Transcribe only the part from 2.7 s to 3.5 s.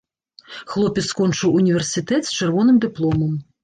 дыпломам.